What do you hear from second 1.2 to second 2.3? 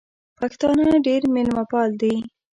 مېلمه پال دي